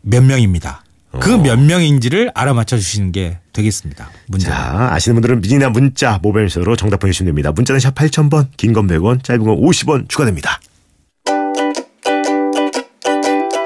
몇 0.02 0.22
명입니다. 0.22 0.84
그 1.20 1.34
어. 1.34 1.38
몇 1.38 1.58
명인지를 1.58 2.30
알아맞혀 2.34 2.76
주시는 2.76 3.12
게 3.12 3.38
되겠습니다. 3.52 4.10
문제. 4.26 4.48
자, 4.48 4.88
아시는 4.92 5.16
분들은 5.16 5.40
미니나 5.40 5.70
문자, 5.70 6.18
모바일쇼로 6.22 6.76
정답 6.76 7.00
보내주시면 7.00 7.28
됩니다. 7.30 7.50
문자는 7.52 7.80
샵 7.80 7.94
8000번, 7.94 8.48
긴 8.56 8.72
건 8.74 8.86
100원, 8.86 9.22
짧은 9.24 9.42
건 9.44 9.56
50원 9.56 10.08
추가됩니다. 10.08 10.60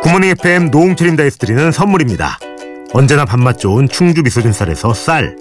굿모닝 0.03 0.31
FM 0.31 0.71
노홍철입니다에서 0.71 1.39
드리는 1.39 1.73
선물입니다. 1.73 2.39
언제나 2.93 3.25
밥맛 3.25 3.59
좋은 3.59 3.89
충주 3.89 4.23
미소진 4.23 4.53
쌀에서 4.53 4.93
쌀, 4.95 5.37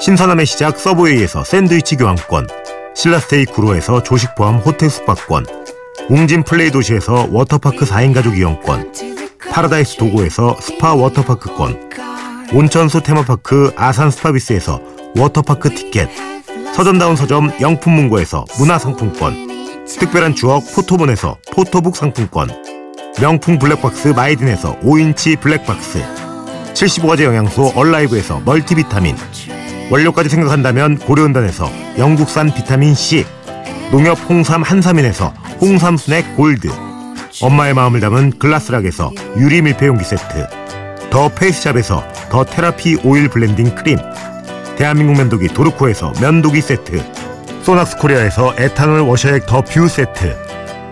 신선함의 0.00 0.46
시작 0.46 0.78
서브웨이에서 0.78 1.44
샌드위치 1.44 1.96
교환권, 1.96 2.46
신라스테이 2.94 3.46
구로에서 3.46 4.02
조식 4.02 4.34
포함 4.34 4.56
호텔 4.56 4.90
숙박권, 4.90 5.46
웅진 6.10 6.42
플레이 6.44 6.70
도시에서 6.70 7.28
워터파크 7.30 7.84
4인 7.86 8.14
가족 8.14 8.36
이용권, 8.36 8.92
파라다이스 9.50 9.96
도고에서 9.96 10.56
스파 10.60 10.94
워터파크권, 10.94 11.90
온천수 12.52 13.02
테마파크 13.02 13.72
아산 13.76 14.10
스파비스에서 14.10 14.80
워터파크 15.16 15.70
티켓, 15.74 16.08
서점다운 16.74 17.16
서점 17.16 17.50
영풍문고에서 17.60 18.44
문화상품권 18.58 19.50
특별한 19.86 20.34
추억 20.34 20.62
포토본에서 20.74 21.36
포토북 21.52 21.96
상품권 21.96 22.48
명품 23.20 23.58
블랙박스 23.58 24.08
마이딘에서 24.08 24.78
5인치 24.80 25.38
블랙박스 25.40 26.02
75가지 26.72 27.24
영양소 27.24 27.72
얼라이브에서 27.74 28.40
멀티비타민 28.44 29.16
원료까지 29.90 30.28
생각한다면 30.30 30.96
고려은단에서 30.98 31.70
영국산 31.98 32.54
비타민C 32.54 33.26
농협 33.90 34.18
홍삼 34.30 34.62
한삼인에서 34.62 35.34
홍삼 35.60 35.96
스낵 35.96 36.36
골드 36.36 36.68
엄마의 37.42 37.74
마음을 37.74 38.00
담은 38.00 38.38
글라스락에서 38.38 39.12
유리 39.38 39.62
밀폐용기 39.62 40.04
세트 40.04 40.46
더 41.10 41.28
페이스샵에서 41.28 42.04
더 42.30 42.44
테라피 42.44 42.98
오일 43.04 43.28
블렌딩 43.28 43.74
크림 43.74 43.98
대한민국 44.76 45.16
면도기 45.16 45.48
도르코에서 45.48 46.12
면도기 46.20 46.60
세트 46.60 47.02
소낙스 47.62 47.96
코리아에서 47.98 48.54
에탄올 48.58 49.00
워셔액 49.00 49.46
더 49.46 49.62
뷰 49.62 49.88
세트 49.88 50.36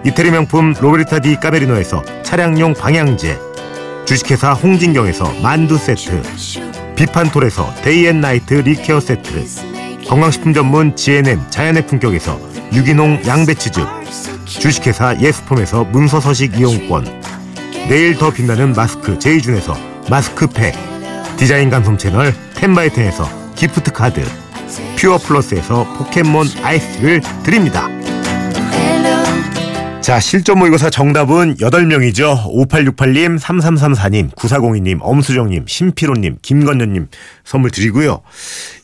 이태리 0.06 0.30
명품 0.30 0.74
로베르타 0.80 1.20
디 1.20 1.36
까메리노에서 1.36 2.22
차량용 2.22 2.74
방향제 2.74 3.38
주식회사 4.06 4.52
홍진경에서 4.52 5.34
만두 5.42 5.76
세트 5.76 6.22
비판톨에서 6.96 7.74
데이앤나이트 7.82 8.54
리케어 8.54 9.00
세트 9.00 9.44
건강식품 10.08 10.54
전문 10.54 10.96
GNM 10.96 11.50
자연의 11.50 11.86
품격에서 11.86 12.40
유기농 12.72 13.22
양배추즙 13.26 13.97
주식회사 14.48 15.20
예스폼에서 15.20 15.84
문서서식 15.84 16.58
이용권. 16.58 17.22
내일 17.88 18.16
더 18.16 18.30
빛나는 18.30 18.72
마스크 18.72 19.18
제이준에서 19.18 19.76
마스크팩. 20.10 20.74
디자인 21.36 21.70
감성 21.70 21.96
채널 21.96 22.34
텐바이텐에서 22.54 23.54
기프트 23.54 23.92
카드. 23.92 24.24
퓨어 24.96 25.18
플러스에서 25.18 25.84
포켓몬 25.94 26.46
아이스를 26.62 27.20
드립니다. 27.42 27.88
자, 30.08 30.20
실전 30.20 30.58
모의고사 30.58 30.88
정답은 30.88 31.56
8명이죠. 31.56 32.50
5868님, 32.50 33.38
3334님, 33.38 34.34
9402님, 34.34 35.00
엄수정님, 35.02 35.66
심피로님, 35.66 36.38
김건현님 36.40 37.08
선물 37.44 37.70
드리고요. 37.70 38.22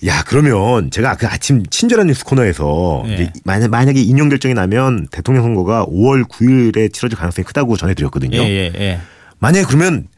야, 0.04 0.22
그러면 0.26 0.90
제가 0.90 1.16
그 1.16 1.26
아침 1.26 1.64
친절한 1.64 2.08
뉴스 2.08 2.26
코너에서 2.26 3.04
네. 3.06 3.14
이제 3.14 3.32
만약, 3.42 3.70
만약에 3.70 4.02
인용 4.02 4.28
결정이 4.28 4.52
나면 4.52 5.08
대통령 5.10 5.44
선거가 5.44 5.86
5월 5.86 6.28
9일에 6.28 6.92
치러질 6.92 7.16
가능성이 7.16 7.46
크다고 7.46 7.78
전해드렸거든요. 7.78 8.36
예, 8.36 8.46
예, 8.46 8.72
예. 8.76 9.00
만약에 9.38 9.64
그러면 9.64 10.08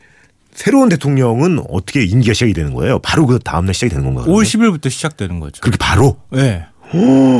새로운 0.55 0.89
대통령은 0.89 1.61
어떻게 1.69 2.03
임기가 2.03 2.35
시작이 2.35 2.53
되는 2.53 2.75
거예요? 2.75 2.99
바로 2.99 3.27
그 3.27 3.39
다음날 3.39 3.75
시작이 3.75 3.91
되는 3.91 4.13
건가요? 4.13 4.27
5월 4.27 4.43
10일부터 4.43 4.91
시작되는 4.91 5.39
거죠. 5.39 5.61
그렇게 5.61 5.79
바로? 5.79 6.17
예. 6.35 6.67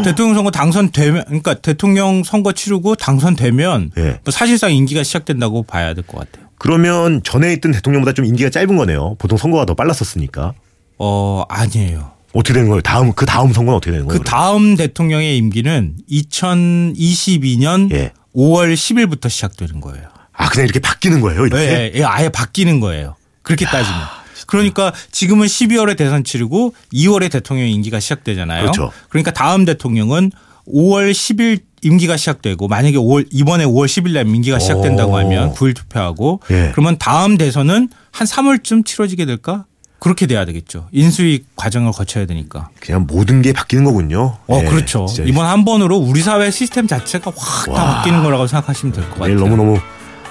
대통령 0.05 0.35
선거 0.35 0.51
당선되면 0.51 1.25
그러니까 1.27 1.55
대통령 1.55 2.23
선거 2.25 2.53
치르고 2.53 2.95
당선되면 2.97 3.93
예. 3.99 4.03
뭐 4.25 4.33
사실상 4.33 4.73
임기가 4.75 5.03
시작된다고 5.03 5.63
봐야 5.63 5.95
될 5.95 6.05
것 6.05 6.19
같아요. 6.19 6.47
그러면 6.59 7.23
전에 7.23 7.53
있던 7.55 7.73
대통령보다 7.73 8.13
좀 8.13 8.25
임기가 8.25 8.51
짧은 8.51 8.77
거네요. 8.77 9.15
보통 9.19 9.37
선거가 9.39 9.67
더 9.67 9.75
빨랐었으니까. 9.75 10.55
어 10.99 11.45
아니에요. 11.49 12.13
어떻게 12.33 12.55
되는 12.55 12.69
거예요? 12.69 12.83
다음 12.83 13.13
그 13.13 13.25
다음 13.27 13.53
선거는 13.53 13.77
어떻게 13.77 13.93
되는 13.93 14.07
거예요? 14.07 14.19
그 14.19 14.25
다음 14.25 14.77
대통령의 14.77 15.37
임기는 15.39 15.97
2022년 16.11 17.93
예. 17.93 18.13
5월 18.35 18.75
10일부터 18.75 19.29
시작되는 19.31 19.81
거예요. 19.81 20.07
아 20.33 20.49
그냥 20.49 20.65
이렇게 20.67 20.81
바뀌는 20.81 21.21
거예요? 21.21 21.47
이렇게? 21.47 21.63
예, 21.63 21.93
예, 21.95 22.05
아예 22.05 22.29
바뀌는 22.29 22.81
거예요. 22.81 23.17
그렇게 23.43 23.65
따지면. 23.65 24.01
그러니까 24.47 24.93
지금은 25.13 25.47
12월에 25.47 25.97
대선 25.97 26.25
치르고 26.25 26.75
2월에 26.93 27.31
대통령 27.31 27.69
임기가 27.69 28.01
시작되잖아요. 28.01 28.63
그렇죠. 28.63 28.91
그러니까 29.09 29.31
다음 29.33 29.65
대통령은 29.65 30.31
5월 30.73 31.13
10일 31.13 31.61
임기가 31.83 32.17
시작되고 32.17 32.67
만약에 32.69 32.97
5월 32.97 33.27
이번에 33.31 33.65
5월 33.65 33.87
10일 33.87 34.13
날 34.13 34.27
임기가 34.27 34.59
시작된다고 34.59 35.13
오. 35.13 35.19
하면 35.19 35.53
9일 35.55 35.77
투표하고 35.77 36.41
예. 36.51 36.71
그러면 36.73 36.97
다음 36.99 37.37
대선은 37.37 37.89
한 38.11 38.27
3월쯤 38.27 38.85
치러지게 38.85 39.25
될까? 39.27 39.67
그렇게 39.99 40.27
돼야 40.27 40.45
되겠죠. 40.45 40.89
인수위 40.93 41.45
과정을 41.57 41.93
거쳐야 41.93 42.27
되니까. 42.27 42.69
그냥 42.81 43.07
모든 43.09 43.41
게 43.43 43.53
바뀌는 43.53 43.85
거군요. 43.85 44.37
어, 44.47 44.61
예, 44.63 44.65
그렇죠. 44.67 45.07
진짜 45.07 45.23
이번 45.29 45.47
한 45.47 45.65
번으로 45.65 45.97
우리 45.97 46.21
사회 46.23 46.51
시스템 46.51 46.87
자체가 46.87 47.33
확다 47.37 47.73
와. 47.73 47.95
바뀌는 47.97 48.23
거라고 48.23 48.47
생각하시면 48.47 48.93
될 48.93 49.05
것 49.05 49.11
같아요. 49.15 49.27
내일 49.29 49.39
너무너무 49.39 49.79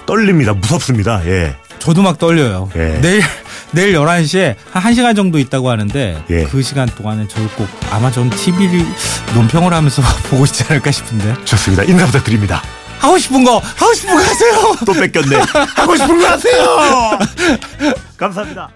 떨립니다. 0.05 0.53
무섭습니다. 0.53 1.25
예. 1.25 1.55
저도 1.79 2.01
막 2.03 2.19
떨려요. 2.19 2.69
예. 2.75 2.99
내일 3.01 3.21
내일 3.75 3.93
11시에 3.93 4.55
한 4.71 4.81
1시간 4.81 5.15
정도 5.15 5.37
있다고 5.37 5.69
하는데 5.69 6.23
예. 6.29 6.43
그 6.45 6.61
시간 6.61 6.87
동안에 6.87 7.27
저를 7.27 7.49
꼭 7.49 7.67
아마 7.91 8.09
전 8.09 8.29
TV를 8.29 8.85
논평을 9.35 9.73
하면서 9.73 10.01
보고 10.31 10.45
있지 10.45 10.63
않을까 10.63 10.91
싶은데 10.91 11.35
좋습니다. 11.43 11.83
인사 11.83 12.05
부탁드립니다. 12.05 12.63
하고 12.99 13.17
싶은 13.17 13.43
거 13.43 13.57
하고 13.59 13.93
싶은 13.93 14.15
거 14.15 14.21
하세요. 14.21 14.75
또 14.85 14.93
뺏겼네. 14.93 15.35
하고 15.75 15.95
싶은 15.97 16.17
거 16.17 16.25
하세요. 16.25 17.19
감사합니다. 18.17 18.69